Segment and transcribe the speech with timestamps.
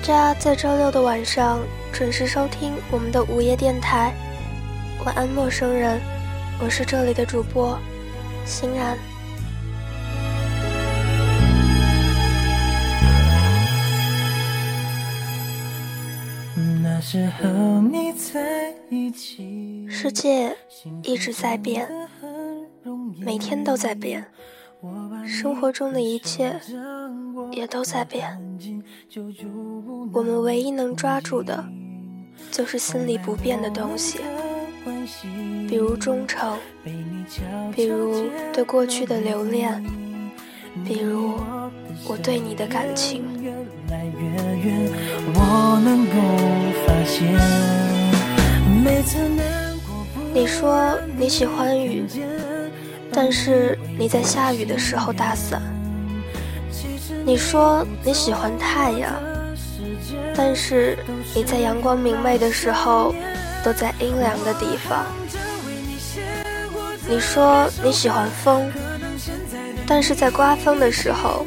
[0.00, 1.60] 大家在周六的晚上
[1.92, 4.14] 准时收听我们的午夜电台。
[5.04, 6.00] 晚安，陌生人，
[6.58, 7.78] 我是这里的主播
[8.46, 8.96] 欣然。
[19.86, 20.56] 世界
[21.02, 21.86] 一直在变，
[23.18, 24.24] 每天都在变，
[25.26, 26.58] 生活中的一切
[27.52, 28.49] 也都在变。
[30.12, 31.64] 我们唯一能抓住的，
[32.52, 34.20] 就是心里不变的东西，
[35.68, 36.56] 比如忠诚，
[37.74, 39.84] 比如对过去的留恋，
[40.84, 41.34] 比如
[42.06, 43.24] 我对你的感情。
[50.32, 52.04] 你说你喜欢雨，
[53.12, 55.60] 但是你在下雨的时候打伞。
[57.24, 59.12] 你说你喜欢太阳，
[60.34, 60.98] 但是
[61.34, 63.14] 你在阳光明媚的时候
[63.64, 65.06] 都在阴凉的地方。
[67.08, 68.70] 你说你喜欢风，
[69.86, 71.44] 但是在刮风的时候，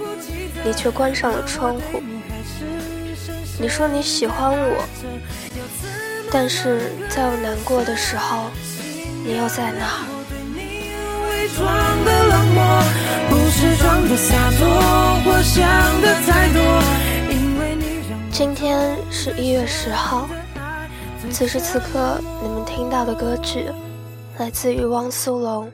[0.64, 2.02] 你却关上了窗户。
[3.60, 4.84] 你说你喜欢我，
[6.32, 8.52] 但是在我难过的时候，
[9.26, 10.23] 你又在哪儿？
[18.32, 20.28] 今天是一月十号，
[21.30, 23.66] 此时此刻你们听到的歌曲
[24.38, 25.66] 来自于汪苏泷，《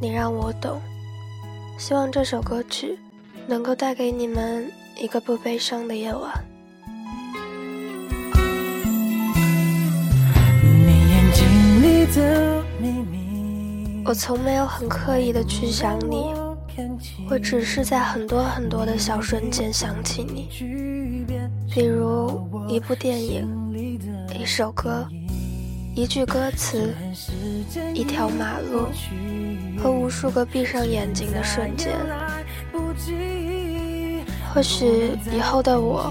[0.00, 0.80] 你让我懂》。
[1.82, 2.98] 希望这首歌曲
[3.46, 6.32] 能够带给你们一个不悲伤的夜晚。
[14.08, 16.32] 我从没有很刻意的去想你，
[17.28, 20.48] 我只是在很多很多的小瞬间想起你，
[21.70, 23.46] 比如一部电影、
[24.34, 25.06] 一首歌、
[25.94, 26.94] 一句歌词、
[27.92, 28.86] 一条马路
[29.76, 31.92] 和无数个闭上眼睛的瞬间。
[34.54, 36.10] 或许以后的我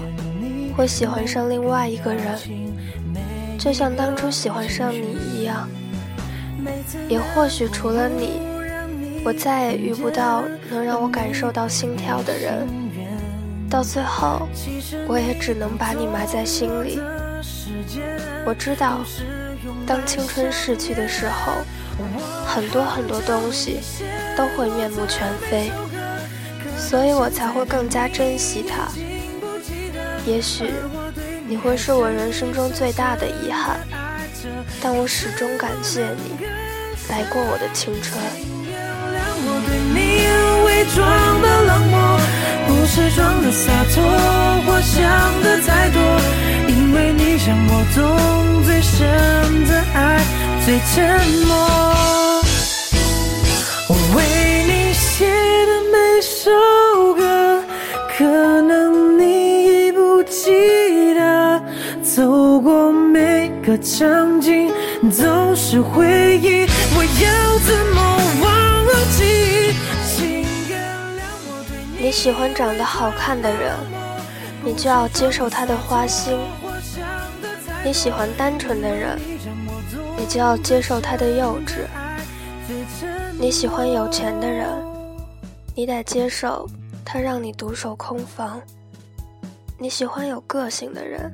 [0.76, 2.38] 会喜欢上另外一个人，
[3.58, 5.17] 就像当初喜欢上你。
[7.08, 8.40] 也或许除了你，
[9.24, 12.66] 我再也遇不到能让我感受到心跳的人。
[13.70, 14.48] 到最后，
[15.06, 16.98] 我也只能把你埋在心里。
[18.46, 19.00] 我知道，
[19.86, 21.52] 当青春逝去的时候，
[22.46, 23.80] 很多很多东西
[24.36, 25.70] 都会面目全非，
[26.78, 28.88] 所以我才会更加珍惜它。
[30.24, 30.72] 也许，
[31.46, 33.80] 你会是我人生中最大的遗憾。
[34.80, 36.46] 但我始终感谢你
[37.10, 38.18] 来过我的青春。
[40.94, 41.06] 装
[41.42, 42.18] 的冷漠
[42.66, 44.02] 不是装的洒脱，
[44.64, 44.96] 或想
[45.42, 46.00] 的太多，
[46.66, 47.98] 因为你让我懂
[48.64, 48.96] 最深
[49.66, 50.24] 的爱，
[50.64, 50.96] 最沉
[51.46, 51.52] 默。
[53.86, 54.18] 我为
[54.66, 55.26] 你写
[55.66, 56.50] 的每首
[57.14, 57.62] 歌，
[58.16, 58.24] 可
[58.62, 61.62] 能你已不记得，
[62.02, 64.72] 走过每个场景。
[65.06, 66.66] 都是回忆，
[66.96, 68.00] 我要怎么
[68.42, 68.84] 忘
[69.16, 69.72] 记？
[71.96, 73.76] 你喜欢长得好看的人，
[74.64, 76.36] 你就要接受他的花心；
[77.84, 79.16] 你喜欢单纯的人，
[80.18, 81.86] 你就要接受他的幼稚；
[83.38, 84.68] 你喜欢有钱的人，
[85.76, 86.68] 你得接受
[87.04, 88.60] 他让你独守空房；
[89.78, 91.32] 你喜欢有个性的人，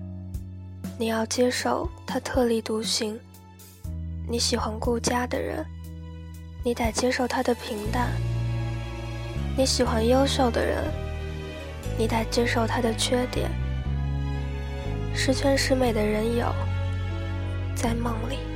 [0.99, 3.19] 你要接受他特立独行。
[4.27, 5.65] 你喜欢顾家的人，
[6.62, 8.09] 你得接受他的平淡；
[9.57, 10.83] 你喜欢优秀的人，
[11.99, 13.50] 你得接受他的缺点。
[15.15, 16.53] 十全十美的人有，
[17.76, 18.54] 在梦里。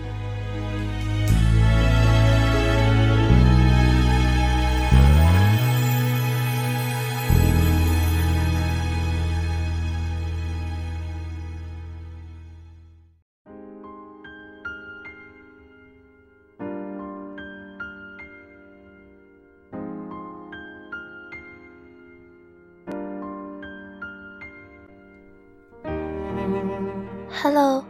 [27.41, 27.85] Hello，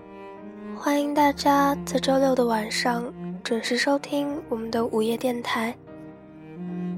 [0.76, 3.10] 欢迎大家在周六的晚上
[3.42, 5.74] 准时收听我们的午夜电台。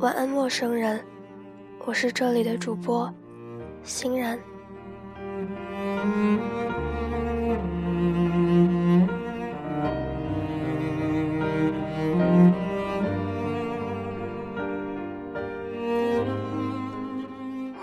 [0.01, 1.01] 晚安，陌生人，
[1.85, 3.09] 我是这里的主播
[3.85, 4.37] 欣然。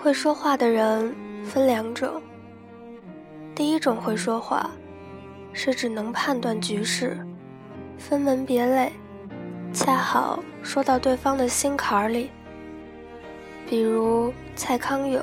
[0.02, 1.16] 会说话的人。
[1.42, 2.20] 分两种。
[3.58, 4.70] 第一种会说话，
[5.52, 7.18] 是指能判断局势，
[7.98, 8.92] 分门别类，
[9.72, 12.30] 恰好说到对方的心坎儿里。
[13.68, 15.20] 比如蔡康永。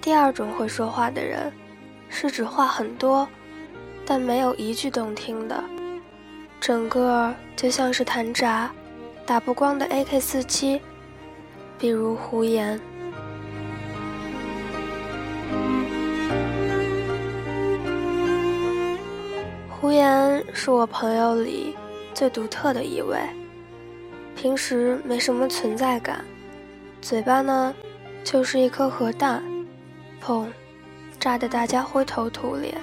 [0.00, 1.52] 第二种会说话的人，
[2.08, 3.28] 是指话很多，
[4.06, 5.62] 但没有一句动听的，
[6.58, 8.72] 整个就像是弹闸，
[9.26, 10.80] 打不光的 AK 四七。
[11.78, 12.80] 比如胡言。
[19.84, 21.76] 胡言是我朋友里
[22.14, 23.18] 最独特的一位，
[24.34, 26.24] 平时没什么存在感，
[27.02, 27.74] 嘴巴呢
[28.24, 29.44] 就是一颗核弹，
[30.22, 30.46] 砰，
[31.20, 32.74] 炸得大家灰头土脸。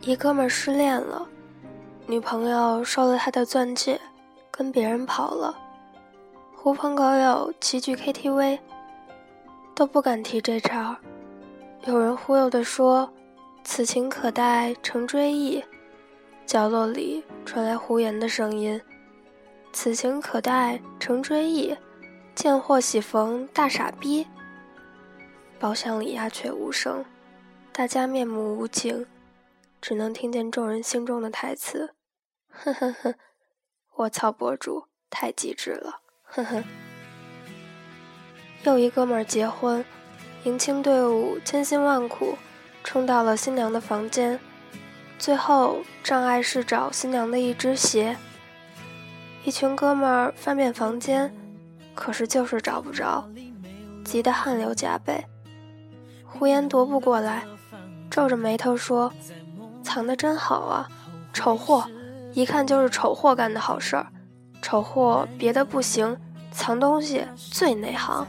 [0.00, 1.28] 一哥们失恋了，
[2.06, 4.00] 女朋友收了他的钻戒，
[4.50, 5.54] 跟别人跑了。
[6.60, 8.58] 狐朋狗友齐聚 KTV，
[9.76, 10.96] 都不敢提这茬儿。
[11.84, 13.08] 有人忽悠的说
[13.62, 15.64] ：“此情可待成追忆。”
[16.44, 18.78] 角落里传来胡言的声音
[19.72, 21.76] ：“此情可待成追忆，
[22.34, 24.26] 见或喜逢大傻逼。”
[25.60, 27.04] 包厢里鸦雀无声，
[27.72, 29.06] 大家面目无情，
[29.80, 31.94] 只能听见众人心中的台词
[32.50, 33.14] ：“呵呵呵，
[33.94, 36.62] 我操，博主太机智了。”呵呵，
[38.64, 39.84] 又一哥们儿结婚，
[40.44, 42.36] 迎亲队伍千辛万苦
[42.84, 44.38] 冲到了新娘的房间，
[45.18, 48.16] 最后障碍是找新娘的一只鞋。
[49.44, 51.34] 一群哥们儿翻遍房间，
[51.94, 53.26] 可是就是找不着，
[54.04, 55.24] 急得汗流浃背。
[56.24, 57.44] 胡言踱步过来，
[58.10, 59.10] 皱着眉头说
[59.82, 60.88] ：“藏得真好啊，
[61.32, 61.88] 丑货，
[62.34, 64.06] 一看就是丑货干的好事儿。”
[64.60, 66.16] 丑货别的不行，
[66.50, 68.26] 藏东西最内行。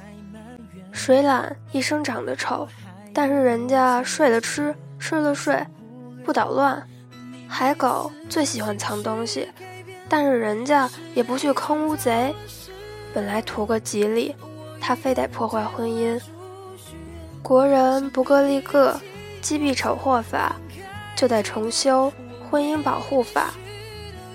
[0.91, 2.67] 水獭一生长得丑，
[3.13, 5.65] 但是人家睡了吃，吃了睡，
[6.23, 6.81] 不捣乱。
[7.47, 9.49] 海狗最喜欢藏东西，
[10.07, 12.33] 但是人家也不去坑乌贼。
[13.13, 14.35] 本来图个吉利，
[14.79, 16.21] 他非得破坏婚姻。
[17.41, 18.99] 国人不各立各，
[19.41, 20.55] 击毙丑货法，
[21.15, 22.13] 就得重修
[22.49, 23.51] 婚姻保护法。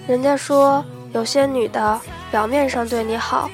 [0.07, 0.85] 人家说。
[1.15, 3.49] 有些女的表面上对你好，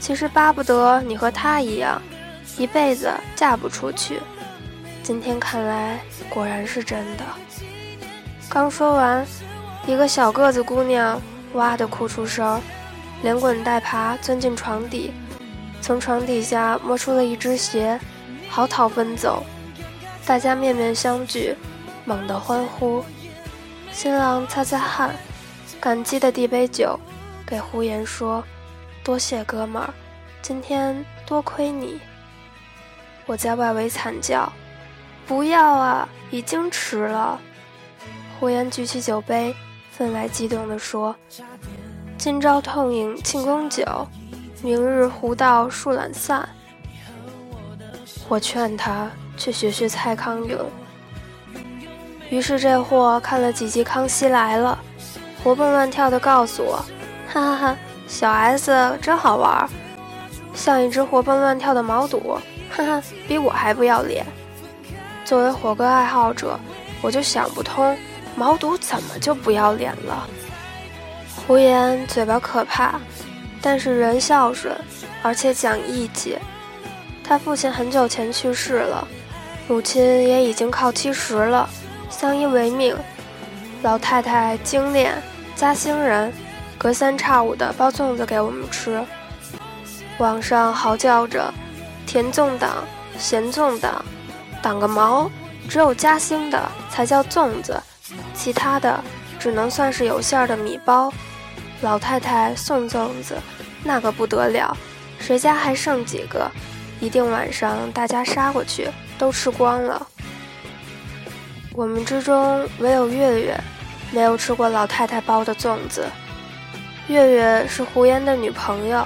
[0.00, 2.00] 其实巴不得你和她一样，
[2.56, 4.18] 一辈子嫁不出去。
[5.02, 6.00] 今天看来
[6.30, 7.24] 果然是真的。
[8.48, 9.26] 刚说完，
[9.86, 11.20] 一个小个子姑娘
[11.52, 12.58] 哇的哭出声，
[13.22, 15.12] 连滚带爬钻进床底，
[15.82, 18.00] 从床底下摸出了一只鞋，
[18.48, 19.44] 嚎啕奔走。
[20.24, 21.54] 大家面面相觑，
[22.06, 23.04] 猛地欢呼。
[23.92, 25.14] 新郎擦擦汗。
[25.82, 26.96] 感激的递杯酒，
[27.44, 28.44] 给胡言说
[29.02, 29.92] ：“多谢哥们儿，
[30.40, 32.00] 今天多亏你。”
[33.26, 34.52] 我在外围惨叫
[35.26, 37.36] ：“不要啊，已经迟了。”
[38.38, 39.52] 胡言举起酒杯，
[39.90, 41.16] 分外激动地说
[42.16, 43.84] ：“今朝痛饮庆功酒，
[44.62, 46.48] 明日胡道树懒散。”
[48.28, 50.60] 我劝他去学学蔡康永。
[52.30, 54.78] 于是这货看了几集《康熙来了》。
[55.42, 56.76] 活蹦乱跳的告诉我
[57.26, 58.70] ：“哈哈哈，小 S
[59.02, 59.68] 真好玩，
[60.54, 62.38] 像一只活蹦乱跳的毛肚，
[62.70, 64.24] 哈哈，比我还不要脸。”
[65.24, 66.58] 作为火锅爱好者，
[67.00, 67.96] 我就想不通，
[68.36, 70.28] 毛肚怎么就不要脸了？
[71.34, 73.00] 胡言嘴巴可怕，
[73.60, 74.76] 但是人孝顺，
[75.22, 76.38] 而且讲义气。
[77.24, 79.08] 他父亲很久前去世了，
[79.66, 81.68] 母亲也已经靠七十了，
[82.08, 82.96] 相依为命。
[83.82, 85.20] 老太太精炼。
[85.62, 86.32] 嘉兴人，
[86.76, 89.00] 隔三差五的包粽子给我们吃。
[90.18, 91.54] 网上嚎叫着，
[92.04, 92.84] 甜粽党、
[93.16, 94.04] 咸粽党，
[94.60, 95.30] 党个毛！
[95.68, 97.80] 只有嘉兴的才叫粽子，
[98.34, 99.00] 其他的
[99.38, 101.12] 只能算是有馅儿的米包。
[101.80, 103.38] 老太太送粽子，
[103.84, 104.76] 那个不得了，
[105.20, 106.50] 谁家还剩几个，
[106.98, 110.04] 一定晚上大家杀过去，都吃光了。
[111.72, 113.60] 我们之中唯有月月。
[114.12, 116.04] 没有吃过老太太包的粽子。
[117.08, 119.04] 月月是胡言的女朋友，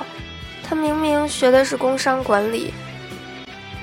[0.62, 2.74] 她明明学的是工商管理，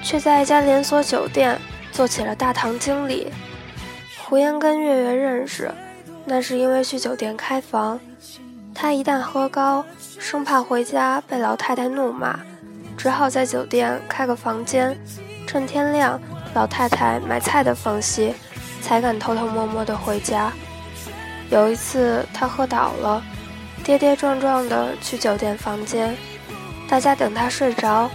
[0.03, 1.59] 却在一家连锁酒店
[1.91, 3.31] 做起了大堂经理。
[4.17, 5.71] 胡言跟月月认识，
[6.25, 7.99] 那是因为去酒店开房，
[8.73, 9.83] 他一旦喝高，
[10.19, 12.39] 生怕回家被老太太怒骂，
[12.97, 14.97] 只好在酒店开个房间，
[15.47, 16.19] 趁天亮
[16.53, 18.33] 老太太买菜的缝隙，
[18.81, 20.51] 才敢偷偷摸摸的回家。
[21.49, 23.23] 有一次他喝倒了，
[23.83, 26.15] 跌跌撞撞的去酒店房间，
[26.89, 28.09] 大家等他睡着，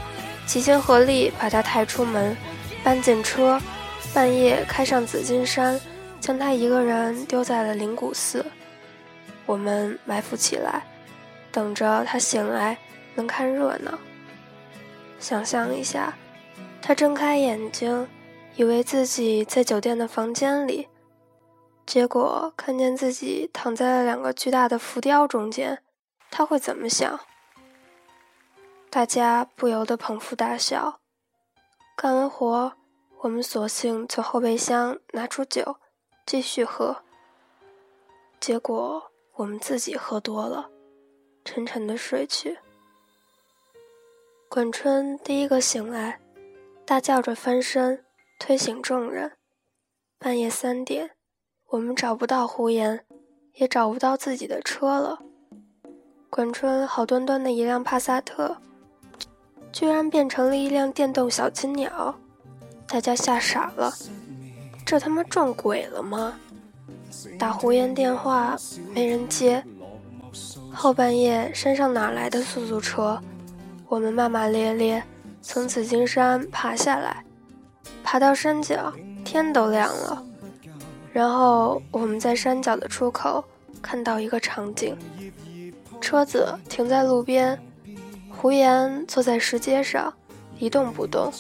[0.47, 2.37] 齐心合力把他抬出门，
[2.83, 3.61] 搬进车，
[4.13, 5.81] 半夜开上紫金山，
[6.21, 8.45] 将他一个人丢在了灵谷寺。
[9.47, 10.83] 我们埋伏起来，
[11.53, 12.77] 等着他醒来
[13.15, 13.99] 能看热闹。
[15.21, 16.15] 想象一下，
[16.83, 18.07] 他睁开眼睛。
[18.57, 20.89] 以为自己在酒店的房间里，
[21.89, 25.83] 结果看见自己躺在了两个巨大的浮雕中间，
[26.31, 27.19] 他会怎么想？
[28.91, 31.01] 大家不由得捧腹大笑。
[31.97, 32.75] 干完活，
[33.21, 35.79] 我们索性从后备箱拿出酒，
[36.27, 37.03] 继续喝。
[38.39, 40.69] 结果我们自己喝多了，
[41.43, 42.59] 沉沉的睡去。
[44.51, 46.21] 管春第一个醒来，
[46.85, 48.05] 大叫着翻身。
[48.39, 49.39] 推醒众人，
[50.19, 51.17] 半夜三点，
[51.71, 52.99] 我们找不到胡言，
[53.57, 55.19] 也找不到自己的车了。
[56.31, 58.57] 管春好端端的一辆帕萨特，
[59.71, 62.15] 居然变成了一辆电动小金鸟，
[62.87, 63.93] 大家吓傻了，
[64.87, 66.39] 这他妈撞鬼了吗？
[67.39, 68.57] 打胡言电话
[68.95, 69.63] 没人接，
[70.73, 73.21] 后半夜山上哪来的出租车？
[73.89, 75.03] 我们骂骂咧咧，
[75.43, 77.23] 从紫金山爬下来。
[78.03, 78.91] 爬到山脚，
[79.23, 80.25] 天都亮了。
[81.19, 83.45] 然后我们在山脚的出口
[83.83, 84.97] 看到一个场景：
[86.01, 87.61] 车子停在路边，
[88.31, 90.15] 胡言坐在石阶上
[90.61, 91.33] 一动不动，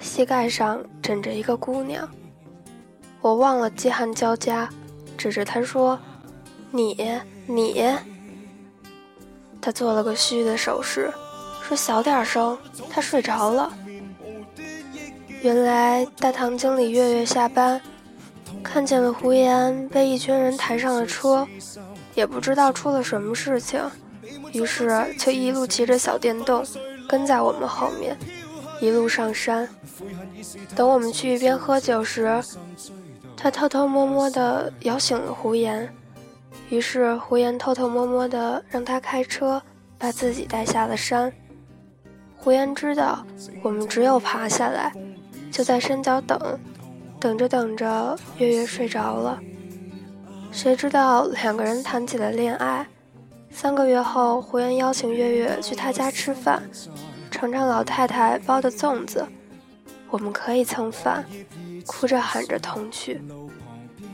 [0.00, 2.08] 膝盖上枕着一个姑娘。
[3.20, 4.68] 我忘了饥寒交加，
[5.16, 5.96] 指着他说
[6.72, 7.88] ：“你你。”
[9.62, 11.08] 他做了个虚的手势，
[11.62, 12.58] 说：“小点声，
[12.90, 13.72] 他睡着了。”
[15.40, 17.80] 原来大堂经理月月下班，
[18.62, 21.46] 看见了胡言被一群人抬上了车，
[22.14, 23.80] 也不知道出了什么事情，
[24.52, 26.64] 于是就一路骑着小电动
[27.08, 28.16] 跟在我们后面，
[28.80, 29.68] 一路上山。
[30.74, 32.42] 等我们去一边喝酒时，
[33.36, 35.88] 他偷偷摸摸地摇醒了胡言，
[36.68, 39.62] 于是胡言偷偷摸摸地让他开车
[39.98, 41.32] 把自己带下了山。
[42.36, 43.24] 胡言知道
[43.62, 44.92] 我们只有爬下来。
[45.50, 46.58] 就在山脚等，
[47.24, 49.40] 等着等着，月月睡着了。
[50.52, 52.86] 谁知道两个人谈起了恋爱。
[53.50, 56.62] 三个月后，胡言邀请月月去他家吃饭，
[57.30, 59.26] 尝尝老太太包的粽子。
[60.10, 61.24] 我们可以蹭饭，
[61.86, 63.22] 哭着喊着同去。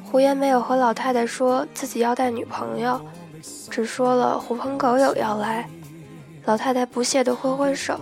[0.05, 3.01] 胡言没有和老太太说自己要带女朋友，
[3.69, 5.69] 只说了狐朋狗友要来。
[6.45, 7.99] 老太太不屑地挥挥手，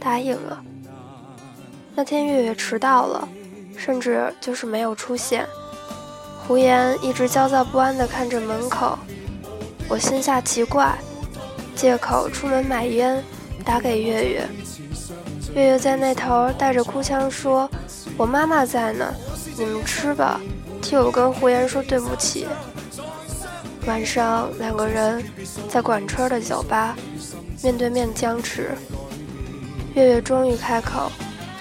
[0.00, 0.60] 答应了。
[1.94, 3.28] 那天月月迟到了，
[3.82, 5.46] 甚至就是没有出现。
[6.46, 8.98] 胡言一直焦躁不安地看着门口，
[9.88, 10.98] 我心下奇怪，
[11.74, 13.24] 借口出门买烟，
[13.64, 14.48] 打给月月。
[15.54, 17.68] 月月在那头带着哭腔说
[18.18, 19.14] ：“我妈妈在呢，
[19.56, 20.38] 你们吃吧，
[20.82, 22.46] 替我跟胡言说对不起。”
[23.86, 25.24] 晚上两个人
[25.70, 26.94] 在管春的酒吧
[27.62, 28.72] 面对面僵持，
[29.94, 31.10] 月月终于开口。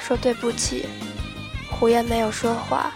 [0.01, 0.87] 说对不起，
[1.69, 2.91] 胡言没有说话。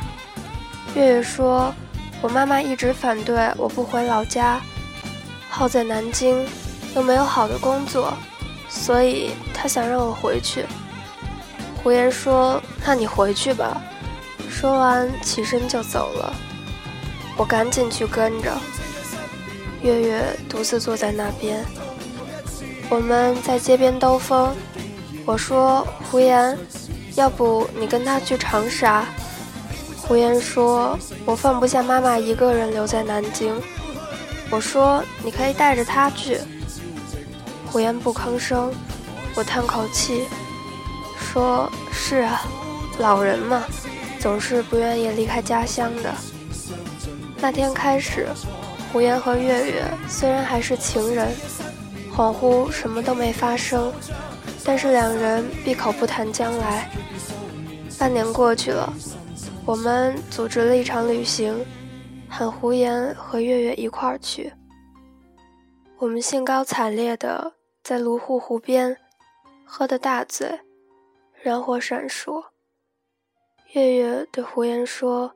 [0.96, 1.74] 月月说
[2.22, 4.62] ：“我妈妈一直反对我不回老家，
[5.50, 6.46] 耗在南京
[6.96, 8.14] 又没有好的工作，
[8.70, 10.66] 所以她想让我回去。”
[11.84, 13.82] 胡言说：“那你回去吧。”
[14.50, 16.34] 说完起身就走了。
[17.36, 18.52] 我赶紧去跟着。
[19.82, 21.66] 月月独自坐在那边，
[22.90, 24.56] 我们在街边兜风。
[25.26, 26.58] 我说：“胡言。”
[27.16, 29.06] 要不你跟他去长沙？
[29.98, 33.56] 胡言说：“我放不下妈妈一个人留在南京。”
[34.50, 36.40] 我说：“你可以带着他去。”
[37.72, 38.72] 胡言不吭声。
[39.36, 40.26] 我叹口气，
[41.18, 42.42] 说：“是啊，
[43.00, 43.64] 老人嘛，
[44.20, 46.14] 总是不愿意离开家乡的。”
[47.40, 48.28] 那天开始，
[48.92, 51.34] 胡言和月月虽然还是情人，
[52.16, 53.92] 恍惚什么都没发生。
[54.66, 56.90] 但是两人闭口不谈将来。
[58.00, 58.92] 半年过去了，
[59.66, 61.66] 我们组织了一场旅行，
[62.30, 64.54] 喊胡言和月月一块儿去。
[65.98, 68.98] 我们兴高采烈的在芦户湖边
[69.64, 70.60] 喝的大醉，
[71.42, 72.44] 燃火闪烁。
[73.72, 75.34] 月月对胡言说：“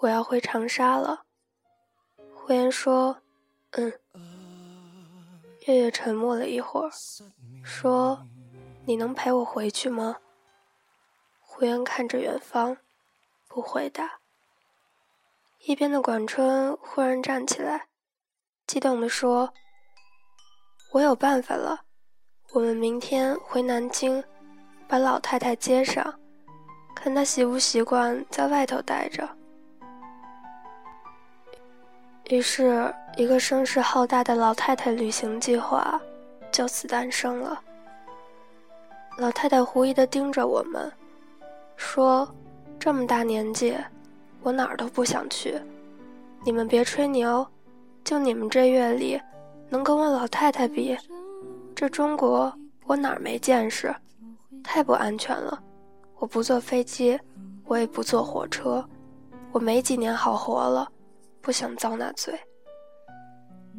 [0.00, 1.22] 我要回长沙了。”
[2.32, 3.18] 胡言说
[3.72, 3.92] ：“嗯。”
[5.66, 6.90] 月月沉默了一会儿，
[7.64, 8.26] 说。
[8.88, 10.14] 你能陪我回去吗？
[11.58, 12.76] 胡言看着远方，
[13.48, 14.18] 不回答。
[15.64, 17.86] 一边的管春忽然站起来，
[18.66, 19.54] 激动地说
[20.92, 21.80] ：“我有办法了！
[22.52, 24.22] 我们明天回南京，
[24.86, 26.20] 把老太太接上，
[26.94, 29.26] 看她习不习惯在外头待着。”
[32.28, 35.98] 于是，一个声势浩大的老太太旅行计划
[36.52, 37.62] 就此诞生了。
[39.16, 40.92] 老太太狐疑地盯着我们，
[41.76, 42.28] 说
[42.78, 43.76] ：“这么大年纪，
[44.42, 45.60] 我哪儿都不想去。
[46.44, 47.46] 你们别吹牛，
[48.02, 49.20] 就你们这阅历，
[49.68, 50.96] 能跟我老太太比？
[51.74, 52.52] 这中国
[52.84, 53.94] 我哪儿没见识？
[54.64, 55.62] 太不安全了！
[56.18, 57.18] 我不坐飞机，
[57.64, 58.84] 我也不坐火车，
[59.52, 60.90] 我没几年好活了。”
[61.42, 62.36] 不想遭那罪。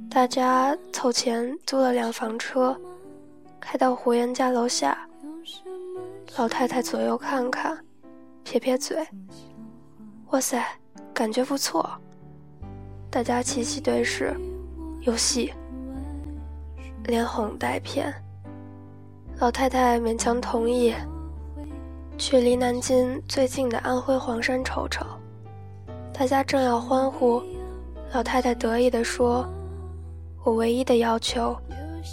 [0.09, 2.79] 大家凑钱租了辆房车，
[3.59, 4.97] 开到胡言家楼下。
[6.37, 7.77] 老太太左右看看，
[8.49, 9.05] 撇撇嘴
[10.31, 10.65] ：“哇塞，
[11.13, 11.85] 感觉不错。”
[13.11, 14.33] 大家齐齐对视，
[15.01, 15.53] 有戏，
[17.07, 18.13] 连哄带骗。
[19.39, 20.93] 老太太勉强同意，
[22.17, 25.05] 去离南京最近的安徽黄山瞅瞅。
[26.13, 27.43] 大家正要欢呼。
[28.13, 29.45] 老太太得意地说
[30.45, 31.53] ：“我唯一的要求，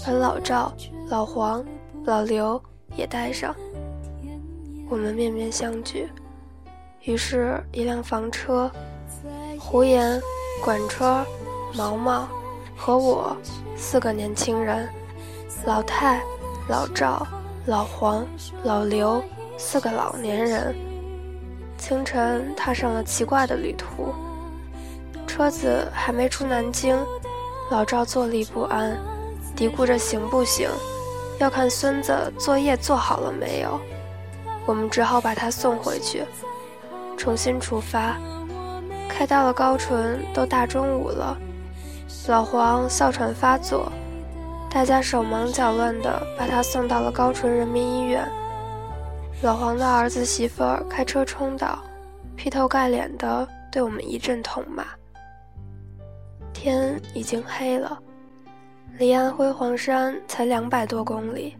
[0.04, 0.74] 把老赵、
[1.08, 1.64] 老黄、
[2.04, 2.60] 老刘
[2.96, 3.54] 也带上。”
[4.90, 6.08] 我们面面相觑。
[7.04, 8.70] 于是，一辆房车，
[9.60, 10.18] 胡言、
[10.64, 11.22] 管车、
[11.74, 12.26] 毛毛
[12.74, 13.36] 和我
[13.76, 14.88] 四个年轻人，
[15.66, 16.22] 老太、
[16.66, 17.26] 老赵、
[17.66, 18.26] 老黄、
[18.62, 19.22] 老刘
[19.58, 20.74] 四个老年人，
[21.76, 24.14] 清晨踏上了奇怪的旅途。
[25.26, 26.98] 车子还没出南京，
[27.70, 28.98] 老赵坐立不安，
[29.54, 30.70] 嘀咕着行不行，
[31.38, 33.78] 要看孙子作业做好了没有。
[34.64, 36.24] 我们只好把他送回去，
[37.16, 38.16] 重新出发。
[39.08, 41.38] 开到了高淳，都大中午了。
[42.26, 43.92] 老黄哮喘发作，
[44.70, 48.26] 大家手忙脚乱的把他送到了高淳人民医院。
[49.42, 51.78] 老黄的儿子媳妇儿开车冲到，
[52.34, 54.84] 劈头盖脸的对我们一阵痛骂。
[56.52, 57.98] 天已经黑了，
[58.98, 61.56] 离安徽黄山才两百多公里，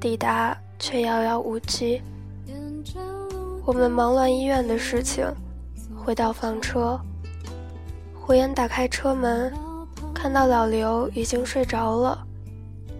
[0.00, 2.02] 抵达却遥遥无期。
[3.64, 5.24] 我们忙乱医院的事情，
[5.96, 7.00] 回到房车。
[8.12, 9.52] 胡言打开车门，
[10.12, 12.26] 看到老刘已经睡着了，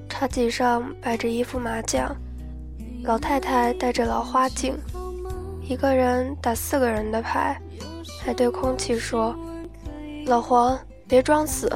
[0.09, 2.14] 茶几上摆着一副麻将，
[3.03, 4.79] 老太太戴着老花镜，
[5.62, 7.61] 一个人打四个人的牌，
[8.20, 9.35] 还对空气说
[10.27, 11.70] ：“老黄。”别装死，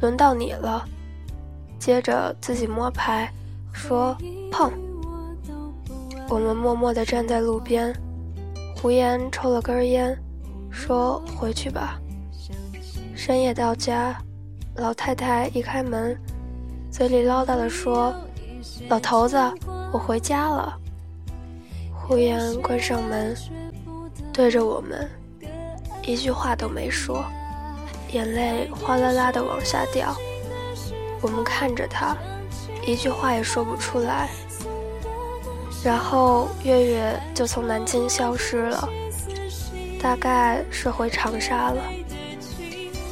[0.00, 0.82] 轮到你了。
[1.78, 3.30] 接着自己摸牌，
[3.72, 4.16] 说
[4.50, 4.72] 碰。
[6.30, 7.94] 我们默默地站在路边，
[8.80, 10.16] 胡言抽了根烟，
[10.70, 12.00] 说回去吧。
[13.14, 14.16] 深夜到家，
[14.76, 16.18] 老太太一开门，
[16.90, 18.14] 嘴里唠叨的说
[18.88, 19.36] ：“老头子，
[19.92, 20.74] 我回家了。”
[21.92, 23.36] 胡言关上门，
[24.32, 25.06] 对着我们，
[26.02, 27.22] 一句话都没说。
[28.12, 30.16] 眼泪哗啦啦的往下掉，
[31.20, 32.16] 我们看着他，
[32.86, 34.30] 一句话也说不出来。
[35.82, 38.88] 然后月月就从南京消失了，
[40.02, 41.82] 大概是回长沙了。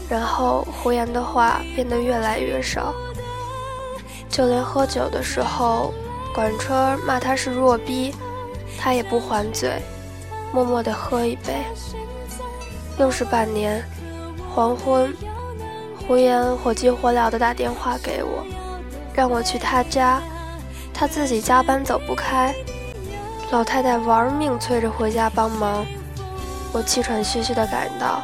[0.09, 2.95] 然后胡言的话变得越来越少，
[4.29, 5.93] 就连喝酒的时候，
[6.35, 8.15] 管春骂他是弱逼，
[8.79, 9.83] 他也不还嘴，
[10.53, 11.65] 默默地喝一杯。
[12.99, 13.83] 又是半年。
[14.55, 15.15] 黄昏，
[16.07, 18.45] 胡言火急火燎地打电话给我，
[19.15, 20.21] 让我去他家，
[20.99, 22.53] 他自己加班走不开。
[23.53, 25.87] 老太太玩命催着回家帮忙，
[26.73, 28.21] 我气喘吁吁地赶到。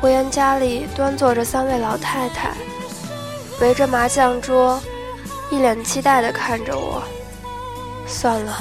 [0.00, 2.50] 胡言家里端坐着三位老太太，
[3.60, 4.80] 围着麻将桌，
[5.48, 7.04] 一脸期待地看着我。
[8.04, 8.58] 算了，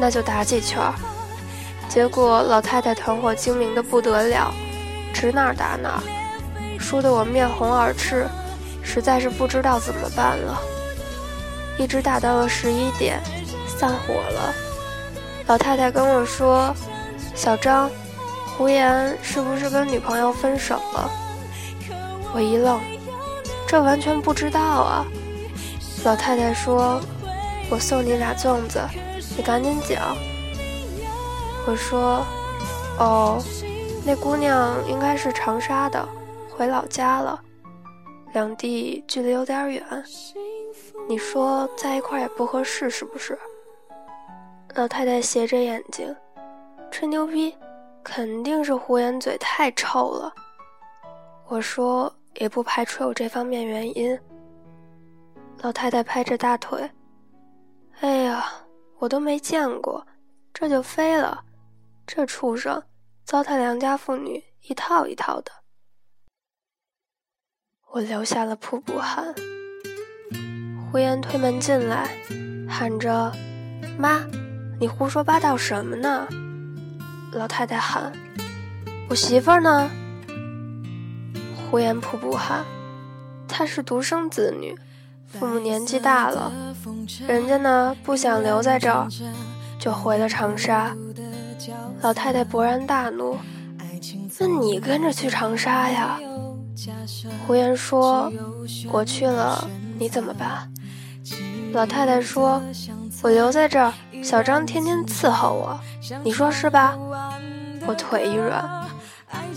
[0.00, 0.82] 那就打几圈。
[1.88, 4.52] 结果老太太团伙精明的不得了。
[5.14, 6.02] 指哪打哪，
[6.78, 8.26] 输得我面红耳赤，
[8.82, 10.60] 实在是不知道怎么办了。
[11.78, 13.20] 一直打到了十一点，
[13.66, 14.54] 散伙了。
[15.46, 16.74] 老太太跟我说
[17.34, 17.90] ：“小张，
[18.56, 21.10] 胡言是不是跟女朋友分手了？”
[22.32, 22.80] 我一愣，
[23.66, 25.06] 这完全不知道啊。
[26.04, 27.00] 老太太说
[27.70, 28.80] ：“我送你俩粽子，
[29.36, 30.16] 你赶紧讲。”
[31.66, 32.24] 我说
[32.98, 33.42] ：“哦。”
[34.02, 36.08] 那姑娘应该是长沙的，
[36.56, 37.38] 回老家了，
[38.32, 39.84] 两地距离有点远。
[41.08, 43.38] 你说在一块也不合适，是不是？
[44.74, 46.14] 老太太斜着眼睛，
[46.90, 47.56] 吹牛逼，
[48.04, 50.32] 肯定是胡言嘴太臭了。
[51.48, 54.16] 我说也不排除有这方面原因。
[55.62, 56.88] 老太太拍着大腿
[58.00, 58.44] ：“哎呀，
[58.98, 60.06] 我都没见过，
[60.54, 61.44] 这就飞了，
[62.06, 62.80] 这畜生
[63.24, 65.50] 糟蹋良家妇女一套一套的。”
[67.90, 69.34] 我流下了瀑布汗。
[70.90, 72.10] 胡言推门进来，
[72.68, 73.32] 喊着
[73.96, 74.26] ：“妈，
[74.80, 76.26] 你胡说八道什么呢？”
[77.32, 78.12] 老太太喊
[79.08, 79.88] ：“我媳妇儿呢？”
[81.70, 82.64] 胡言瀑布喊
[83.46, 84.76] ：“她是独生子女，
[85.28, 86.50] 父母年纪大了，
[87.28, 89.06] 人家呢不想留在这儿，
[89.78, 90.92] 就回了长沙。”
[92.02, 93.38] 老太太勃然大怒
[94.40, 96.18] ：“那你跟着去长沙呀？”
[97.46, 98.32] 胡言说
[98.90, 99.68] ：“我去了，
[100.00, 100.68] 你怎么办？”
[101.72, 102.60] 老太太说
[103.22, 105.80] ：“我留在这儿，小张天天伺候我，
[106.22, 106.96] 你说是吧？”
[107.86, 108.86] 我腿一软，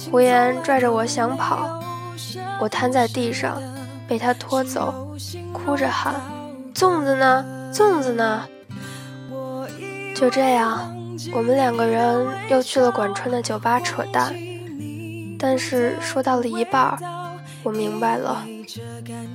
[0.10, 1.82] 胡言拽着我想跑，
[2.60, 3.62] 我瘫在地上，
[4.08, 4.94] 被他拖走，
[5.52, 6.16] 哭着喊
[6.74, 7.46] ：“粽子呢？
[7.74, 8.48] 粽子呢？”
[10.16, 10.96] 就这样，
[11.34, 14.34] 我们两个人又去了管春的酒吧扯淡。
[15.38, 16.98] 但是说到了一半，
[17.64, 18.46] 我明白了。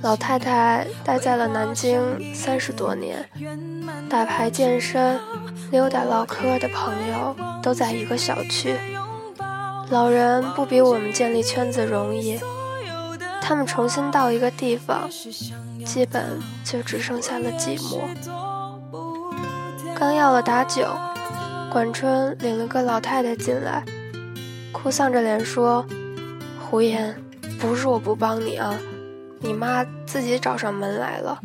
[0.01, 3.29] 老太太待在了南京三十多年，
[4.09, 5.19] 打牌、健身、
[5.71, 8.77] 溜达、唠嗑的朋友都在一个小区。
[9.91, 12.39] 老人不比我们建立圈子容易，
[13.43, 15.09] 他们重新到一个地方，
[15.85, 18.03] 基本就只剩下了寂寞。
[19.97, 20.87] 刚要了打酒，
[21.73, 23.85] 管春领了个老太太进来，
[24.71, 25.85] 哭丧着脸说
[26.61, 27.21] ：“胡言，
[27.59, 28.79] 不是我不帮你啊。”
[29.41, 31.41] 你妈自己找上门来了。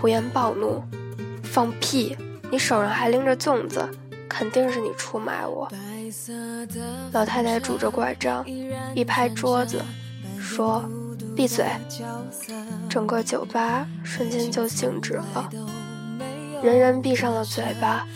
[0.00, 0.82] 胡言暴怒
[1.42, 2.16] ：“放屁！
[2.50, 3.88] 你手上还拎着粽子，
[4.28, 5.68] 肯定是你出卖我。”
[7.12, 8.44] 老太太拄着拐杖，
[8.94, 9.82] 一拍桌子，
[10.38, 10.84] 说
[11.34, 11.64] ：“闭嘴！”
[12.88, 15.48] 整个酒吧瞬间就静止了，
[16.62, 18.06] 人人闭上了嘴巴，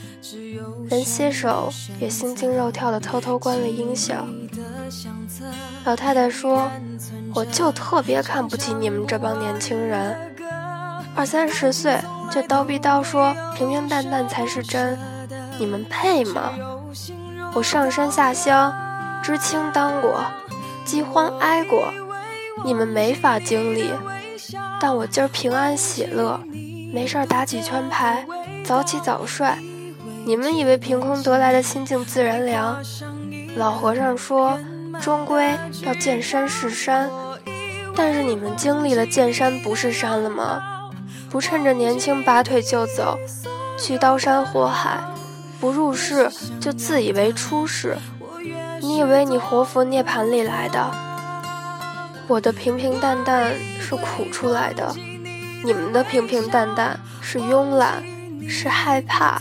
[0.88, 4.28] 连写手也心惊肉跳的偷偷关了音响。
[5.84, 6.70] 老太太说。
[7.34, 10.34] 我就特别看不起你们这帮年轻人，
[11.14, 11.98] 二三十岁
[12.30, 14.98] 就叨逼叨说平平淡淡才是真，
[15.58, 16.52] 你们配吗？
[17.54, 18.72] 我上山下乡，
[19.22, 20.24] 知青当过，
[20.84, 21.92] 饥荒挨过，
[22.64, 23.90] 你们没法经历。
[24.80, 26.40] 但我今儿平安喜乐，
[26.92, 28.26] 没事儿打几圈牌，
[28.64, 29.46] 早起早睡。
[30.24, 32.82] 你们以为凭空得来的心静自然凉？
[33.56, 34.58] 老和尚说。
[35.00, 37.10] 终归要见山是山，
[37.96, 40.62] 但是你们经历了见山不是山了吗？
[41.30, 43.18] 不趁着年轻拔腿就走，
[43.78, 45.00] 去刀山火海，
[45.60, 47.96] 不入世就自以为出世。
[48.80, 50.90] 你以为你活佛涅槃里来的？
[52.26, 54.94] 我的平平淡淡是苦出来的，
[55.64, 58.02] 你们的平平淡淡是慵懒，
[58.48, 59.40] 是害怕，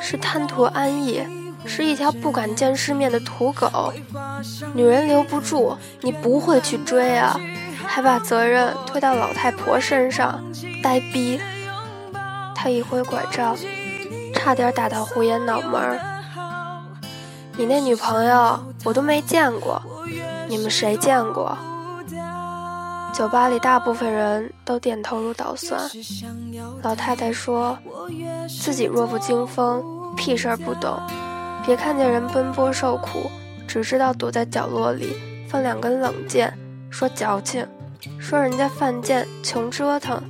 [0.00, 1.22] 是贪图安逸。
[1.66, 3.92] 是一条不敢见世面的土狗，
[4.74, 7.38] 女人留不住，你不会去追啊，
[7.84, 10.42] 还把责任推到老太婆身上，
[10.82, 11.40] 呆逼！
[12.54, 13.56] 他一挥拐杖，
[14.34, 16.00] 差点打到胡言脑门儿。
[17.56, 19.82] 你那女朋友我都没见过，
[20.48, 21.56] 你们谁见过？
[23.12, 25.80] 酒吧里大部分人都点头如捣蒜。
[26.82, 27.78] 老太太说
[28.46, 29.82] 自己弱不禁风，
[30.16, 31.00] 屁事儿不懂。
[31.66, 33.28] 别看见人奔波受苦，
[33.66, 35.16] 只知道躲在角落里
[35.48, 36.56] 放两根冷箭，
[36.90, 37.66] 说矫情，
[38.20, 40.22] 说人家犯贱穷折腾，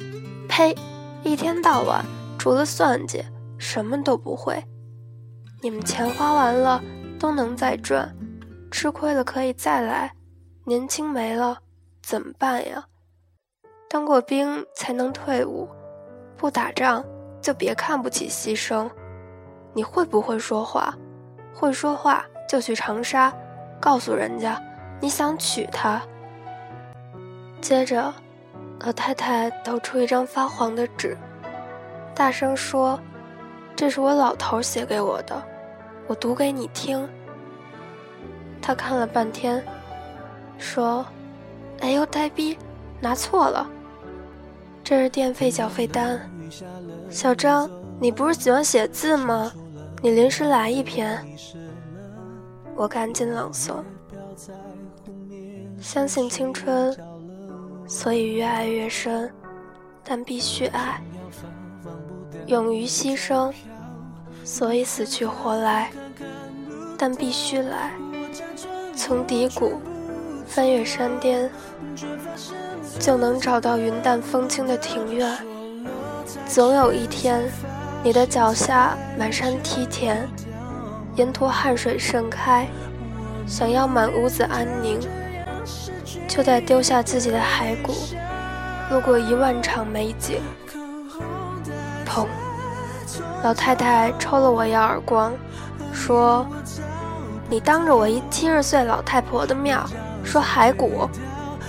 [0.49, 0.75] 呸！
[1.22, 2.03] 一天到晚
[2.38, 3.22] 除了算计
[3.59, 4.64] 什么都不会。
[5.61, 6.83] 你们钱花完了
[7.18, 8.16] 都能再赚，
[8.70, 10.14] 吃亏了可以再来，
[10.64, 11.59] 年轻没了
[12.03, 12.87] 怎么办呀？
[13.90, 15.68] 当过兵才能退伍，
[16.35, 17.05] 不打仗
[17.42, 18.88] 就别看不起牺牲。
[19.75, 20.96] 你会不会说话？
[21.59, 23.33] 会说话就去长沙，
[23.81, 24.62] 告诉人家
[25.01, 26.03] 你想娶她。
[27.62, 28.12] 接着，
[28.81, 31.16] 老太太抖出一张发黄的纸，
[32.14, 33.01] 大声说
[33.75, 35.42] ：“这是我老头写给我的，
[36.07, 37.09] 我读给你听。”
[38.61, 39.64] 他看了半天，
[40.59, 41.07] 说
[41.81, 42.59] ：“哎呦，呆逼，
[43.01, 43.66] 拿错了，
[44.85, 46.21] 这是电费缴费单。
[47.09, 49.51] 小张，你不是喜欢写字吗？”
[50.03, 51.25] 你临时来一篇，
[52.75, 53.83] 我赶紧朗诵。
[55.81, 56.97] 相信青春，
[57.87, 59.33] 所以越爱越深，
[60.05, 61.01] 但必须爱；
[62.47, 63.53] 勇于牺牲，
[64.45, 65.91] 所以死去活来。
[66.99, 67.93] 但必须来。
[68.95, 69.75] 从低谷
[70.47, 71.51] 翻越山巅，
[72.99, 75.37] 就能找到云淡风轻的庭院。
[76.49, 77.51] 总有一天，
[78.07, 80.29] 你的脚下满山梯田，
[81.16, 82.64] 沿途汗水盛开。
[83.49, 85.01] 想要满屋子安宁，
[86.29, 87.92] 就得丢下自己的骸骨，
[88.92, 90.40] 路过一万场美景。
[92.07, 92.29] 砰！
[93.42, 95.33] 老太太抽了我一耳光，
[95.92, 96.47] 说
[97.51, 99.77] ：“你当着我一七十岁老太婆的面
[100.23, 101.11] 说骸骨，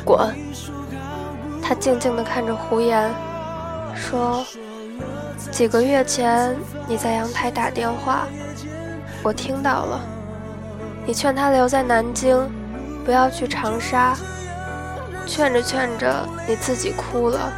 [0.05, 0.35] 滚！”
[1.63, 3.11] 她静静地看着胡言，
[3.95, 4.45] 说
[5.51, 6.55] ：“几个月前
[6.87, 8.27] 你在阳台打电话，
[9.23, 9.99] 我听到了。”
[11.05, 12.49] 你劝他留在南京，
[13.05, 14.13] 不要去长沙。
[15.25, 17.51] 劝着劝着，你自己哭了。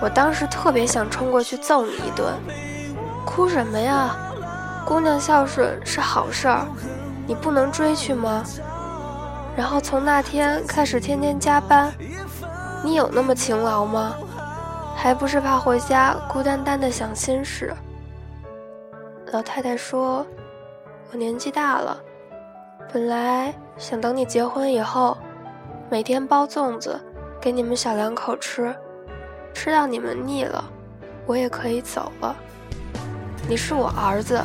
[0.00, 2.34] 我当时特别想冲过去揍你一顿。
[3.24, 4.16] 哭什么呀？
[4.84, 6.66] 姑娘孝顺是好事儿，
[7.26, 8.42] 你不能追去吗？
[9.56, 11.92] 然后从那天开始天天加班，
[12.82, 14.14] 你有那么勤劳吗？
[15.00, 17.72] 还不是怕回家孤单单的想心事。
[19.32, 20.26] 老太太说
[21.12, 21.96] ：“我年纪大了。”
[22.92, 25.16] 本来想等你结婚以后，
[25.88, 26.98] 每天包粽子
[27.40, 28.74] 给你们小两口吃，
[29.54, 30.64] 吃到你们腻了，
[31.26, 32.34] 我也可以走了。
[33.48, 34.44] 你是我儿子，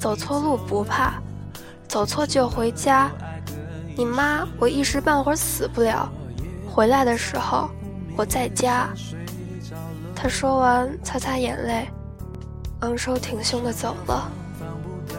[0.00, 1.22] 走错路不怕，
[1.86, 3.08] 走错就回家。
[3.96, 6.10] 你妈我一时半会儿死不了，
[6.68, 7.70] 回来的时候
[8.16, 8.88] 我在家。
[10.22, 11.88] 他说完，擦擦眼泪，
[12.80, 14.30] 昂首挺胸的走了。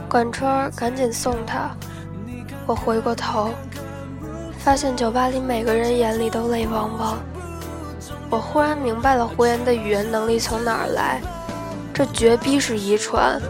[0.08, 1.72] 管春赶紧送他。
[2.68, 3.50] 我回过头，
[4.60, 7.18] 发现酒吧里每个人眼里都泪汪汪。
[8.30, 11.20] 我忽然明白了胡言的语言能力从哪儿来，
[11.92, 13.42] 这绝逼是遗传。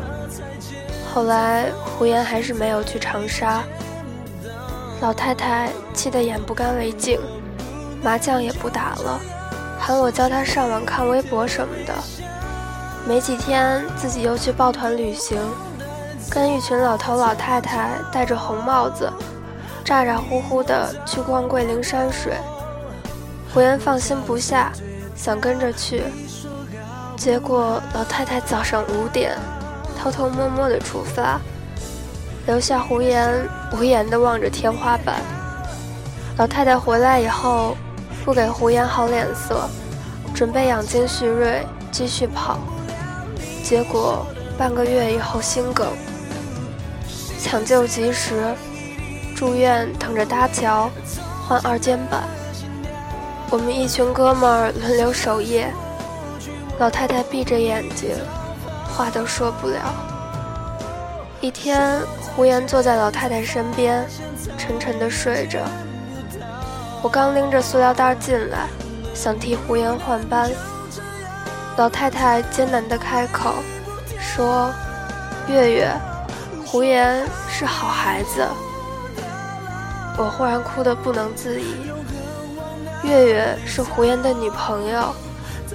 [1.13, 3.61] 后来胡言还是没有去长沙，
[5.01, 7.19] 老太太气得眼不干为净，
[8.01, 9.19] 麻将也不打了，
[9.81, 11.93] 喊我教她上网看微博什么的。
[13.07, 15.41] 没几天，自己又去抱团旅行。
[16.29, 19.11] 跟一群老头老太太戴着红帽子，
[19.83, 22.33] 咋咋呼呼的去逛桂林山水。
[23.51, 24.71] 胡言放心不下，
[25.15, 26.03] 想跟着去，
[27.17, 29.35] 结果老太太早上五点
[29.99, 31.41] 偷偷摸摸的出发，
[32.45, 33.29] 留下胡言
[33.73, 35.19] 无言的望着天花板。
[36.37, 37.75] 老太太回来以后，
[38.23, 39.67] 不给胡言好脸色，
[40.33, 42.59] 准备养精蓄锐继续跑，
[43.63, 44.25] 结果
[44.57, 45.87] 半个月以后心梗。
[47.39, 48.53] 抢救及时，
[49.35, 50.89] 住院等着搭桥，
[51.47, 52.23] 换二尖瓣。
[53.49, 55.73] 我们一群哥们儿轮流守夜，
[56.79, 58.11] 老太太闭着眼睛，
[58.95, 59.93] 话都说不了。
[61.41, 61.99] 一天，
[62.35, 64.07] 胡言坐在老太太身边，
[64.57, 65.59] 沉沉的睡着。
[67.03, 68.67] 我刚拎着塑料袋进来，
[69.13, 70.51] 想替胡言换班，
[71.77, 73.55] 老太太艰难地开口
[74.19, 74.71] 说
[75.49, 75.91] ：“月月。”
[76.63, 78.47] 胡言是好孩子，
[80.17, 81.75] 我忽然哭得不能自已。
[83.03, 85.13] 月月是胡言的女朋友，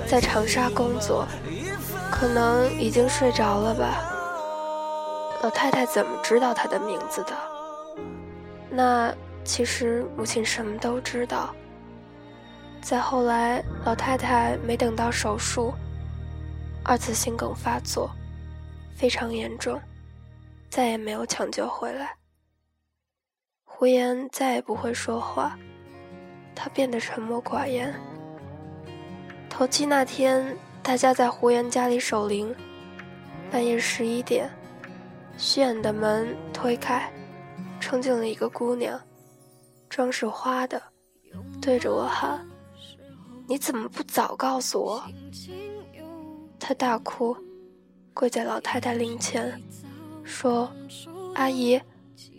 [0.08, 1.26] 在长沙工作，
[2.10, 4.10] 可能已经睡着了吧。
[5.42, 7.32] 老太太怎么知道他的名字的？
[8.70, 9.12] 那
[9.46, 11.54] 其实母亲什么都知道。
[12.82, 15.72] 再后来，老太太没等到手术，
[16.84, 18.10] 二次心梗发作，
[18.94, 19.80] 非常严重。
[20.68, 22.14] 再也没有抢救回来。
[23.64, 25.56] 胡言再也不会说话，
[26.54, 27.94] 他变得沉默寡言。
[29.48, 32.54] 头七那天，大家在胡言家里守灵。
[33.50, 34.50] 半夜十一点，
[35.38, 37.10] 虚掩的门推开，
[37.78, 39.00] 冲进了一个姑娘，
[39.88, 40.80] 妆是花的，
[41.60, 42.46] 对着我喊
[43.48, 45.02] ：“你怎么不早告诉我？”
[46.58, 47.36] 她大哭，
[48.12, 49.60] 跪在老太太灵前。
[50.24, 50.70] 说
[51.36, 51.80] ：“阿姨，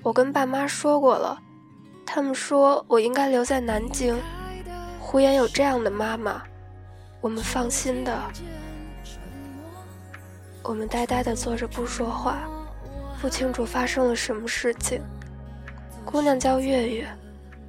[0.03, 1.39] 我跟爸妈说过了，
[2.05, 4.15] 他们说我应该留在南京。
[4.99, 6.43] 胡言有这样的妈妈，
[7.21, 8.21] 我们放心的。”
[10.63, 12.39] 我们呆呆的坐着不说话，
[13.21, 15.01] 不清楚发生了什么事情。
[16.03, 17.07] 姑娘叫月月，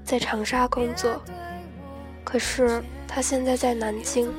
[0.09, 1.21] 在长沙工作，
[2.25, 4.33] 可是他现在在南京。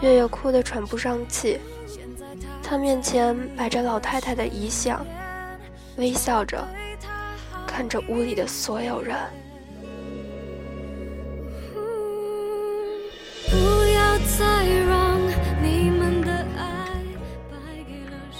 [0.00, 1.60] 月月哭得喘不上气。
[2.62, 5.04] 他面前摆着老太太的遗像，
[5.96, 6.66] 微笑着
[7.66, 9.14] 看着屋里的所有人。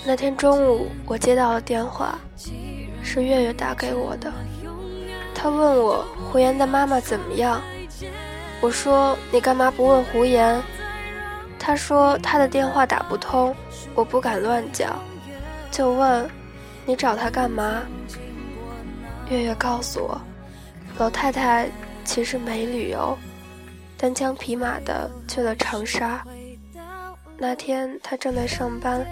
[0.06, 2.18] 那天中午，我接到了电话，
[3.02, 4.32] 是月月打给我的。
[5.42, 7.60] 他问我胡言的妈妈怎么样，
[8.60, 10.62] 我说你干嘛不问胡言？
[11.58, 13.52] 他说他的电话打不通，
[13.92, 14.96] 我不敢乱讲，
[15.68, 16.30] 就问
[16.86, 17.82] 你找他干嘛？
[19.30, 20.20] 月月告诉我，
[20.96, 21.68] 老太太
[22.04, 23.18] 其实没旅游，
[23.96, 26.24] 单枪匹马的去了长沙。
[27.36, 29.04] 那天他正在上班，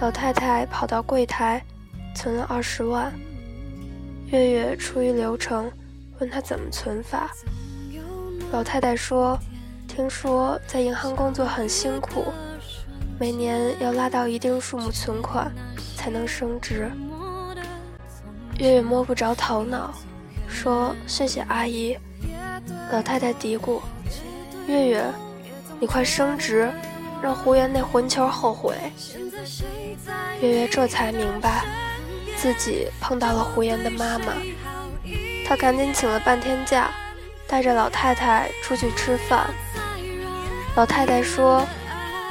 [0.00, 1.62] 老太太跑到柜台
[2.14, 3.12] 存了二十万。
[4.26, 5.70] 月月出于流程，
[6.18, 7.30] 问他怎么存法。
[8.52, 9.38] 老太太说。
[9.88, 12.26] 听说在银行工作很辛苦，
[13.18, 15.50] 每年要拉到一定数目存款
[15.96, 16.90] 才能升职。
[18.58, 19.94] 月月摸不着头脑，
[20.48, 21.96] 说：“谢谢阿姨。”
[22.92, 23.80] 老太太嘀咕
[24.68, 25.04] ：“月月，
[25.80, 26.70] 你快升职，
[27.22, 28.76] 让胡言那混球后悔。”
[30.42, 31.64] 月月这才明白，
[32.36, 34.32] 自己碰到了胡言的妈妈，
[35.46, 36.90] 她赶紧请了半天假，
[37.46, 39.48] 带着老太太出去吃饭。
[40.76, 41.66] 老太太说：“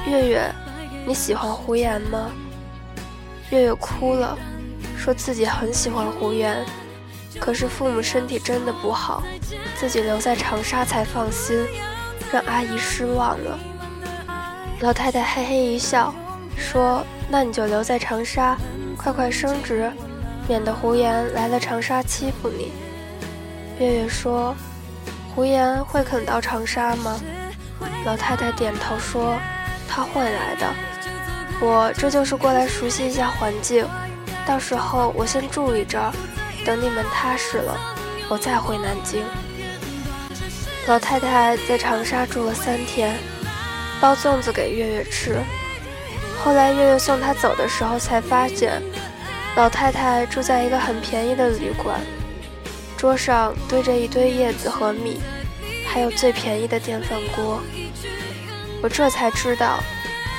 [0.06, 0.52] 月月，
[1.06, 2.30] 你喜欢胡言吗？”
[3.50, 4.38] 月月哭了，
[4.98, 6.64] 说自己很喜欢胡言，
[7.40, 9.24] 可是父母身体真的不好，
[9.76, 11.66] 自己留在长沙才放心，
[12.32, 13.60] 让阿姨失望了。
[14.82, 16.14] 老太太嘿嘿一笑，
[16.56, 18.58] 说：“那你就留在长沙，
[19.06, 19.92] 快快升职，
[20.48, 22.72] 免得胡言来了长沙欺负你。”
[23.78, 24.56] 月月说
[25.36, 27.20] ：“胡言会肯到长沙吗？”
[28.04, 29.38] 老太太点头说
[29.88, 30.74] ：“他会来的，
[31.62, 33.86] 我这就是过来熟悉一下环境，
[34.44, 36.02] 到时候我先住一阵，
[36.66, 37.78] 等你们踏实了，
[38.28, 39.24] 我再回南京。”
[40.90, 43.16] 老太太在长沙住了三天，
[44.02, 45.38] 包粽子给月月吃。
[46.44, 48.80] 后来月月送她走的时候，才发现
[49.56, 52.00] 老太太住在一个很便宜的旅馆，
[52.98, 55.22] 桌上堆着一堆叶子和米。
[55.88, 57.62] 还有最便宜的电饭锅，
[58.84, 59.80] 我这才知道，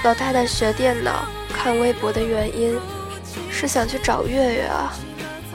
[0.04, 2.78] 老太太学电脑、看微博的原因，
[3.50, 4.92] 是想去找月月啊！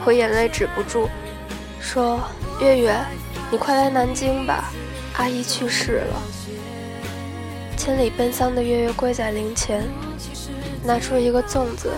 [0.04, 1.08] 我眼泪止不住，
[1.80, 2.18] 说
[2.60, 2.96] ：“月月，
[3.48, 4.72] 你快来南京吧，
[5.16, 6.22] 阿姨去世了。”
[7.78, 9.84] 千里奔丧的月月跪在灵前，
[10.82, 11.92] 拿出一个粽子，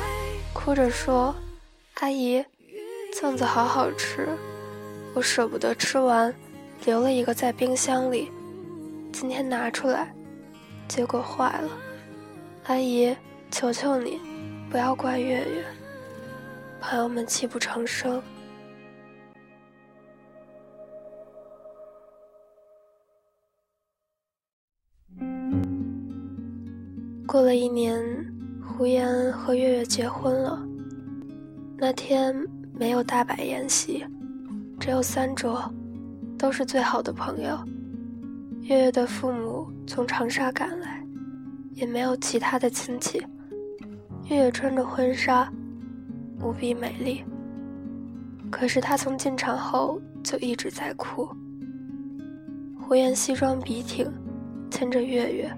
[0.52, 1.34] 哭着说
[2.00, 2.44] ：“阿姨，
[3.14, 4.28] 粽子好好吃，
[5.14, 6.34] 我舍不得吃完。”
[6.84, 8.30] 留了一个在冰箱里，
[9.10, 10.14] 今天拿出来，
[10.86, 11.70] 结果坏了。
[12.64, 13.16] 阿姨，
[13.50, 14.20] 求求你，
[14.68, 15.64] 不要怪月月。
[16.80, 18.22] 朋友们泣不成声。
[27.26, 28.04] 过了一年，
[28.62, 30.62] 胡言和月月结婚了。
[31.86, 32.34] 那天
[32.72, 34.02] 没有大摆宴席，
[34.80, 35.70] 只有三桌。
[36.38, 37.62] 都是最好的朋友。
[38.62, 41.04] 月月的父母从长沙赶来，
[41.72, 43.18] 也没有其他的亲戚。
[44.30, 45.52] 月月穿着婚纱，
[46.40, 47.22] 无比美丽。
[48.50, 51.28] 可是她从进场后就一直在哭。
[52.80, 54.10] 胡言西装笔挺，
[54.70, 55.54] 牵着月月，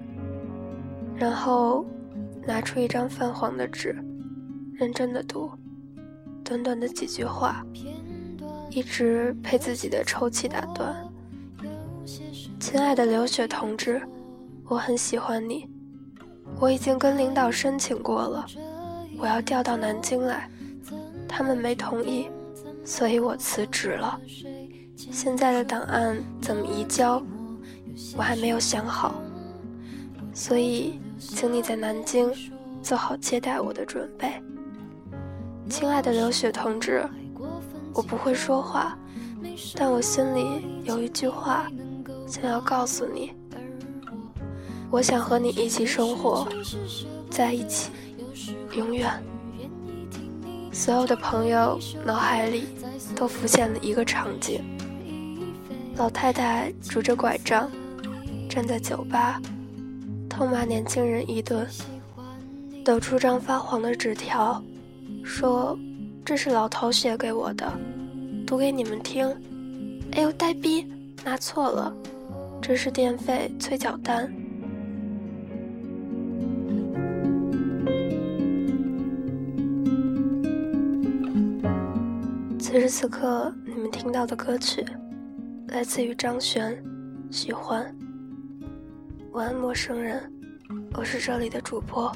[1.15, 1.85] 然后
[2.45, 3.95] 拿出一张泛黄的纸，
[4.73, 5.49] 认真的读，
[6.47, 7.61] 短短的几句话。
[8.69, 10.95] 一直被自己的抽泣打断。
[12.59, 13.99] 亲爱的刘雪同志，
[14.65, 15.67] 我很喜欢你，
[16.59, 18.45] 我已经跟领导申请过了，
[19.17, 20.47] 我要调到南京来，
[21.27, 22.29] 他们没同意，
[22.85, 24.19] 所以我辞职了。
[24.95, 27.23] 现在的档案怎么移交，
[28.15, 29.15] 我还没有想好，
[30.33, 32.31] 所以请你在南京
[32.83, 34.33] 做好接待我的准备。
[35.69, 37.07] 亲爱的刘雪同志。
[37.93, 38.97] 我不会说话，
[39.75, 41.67] 但我心里有一句话
[42.27, 43.33] 想要告诉你：
[44.91, 46.47] 我想和你一起生活
[47.29, 47.91] 在一起，
[48.75, 49.11] 永远。
[50.71, 52.65] 所有的朋友脑海里
[53.15, 54.61] 都浮现了一个场景：
[55.95, 57.67] 老太太拄着拐杖
[58.47, 59.41] 站在酒吧，
[60.29, 61.67] 痛骂年轻人一顿，
[62.85, 64.61] 抖出张发黄的纸条，
[65.27, 65.77] 说。
[66.25, 67.71] 这是老头写给我的，
[68.45, 69.25] 读给你们听。
[70.11, 70.85] 哎呦，呆逼，
[71.23, 71.95] 拿错了，
[72.61, 74.29] 这是电费催缴单。
[82.59, 84.85] 此时此刻，你们听到的歌曲
[85.69, 86.73] 来自于张悬，
[87.31, 87.85] 《喜欢》。
[89.31, 90.29] 晚安，陌生人，
[90.93, 92.11] 我是这里的主播，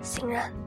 [0.00, 0.61] 欣然。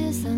[0.00, 0.37] ashes